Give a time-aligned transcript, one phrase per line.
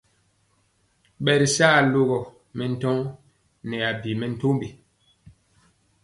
[1.23, 2.19] Ɓɛ ri sa alogɔ
[2.57, 2.97] mɛntɔɔ
[3.67, 4.67] nɛ abi mɛntombi.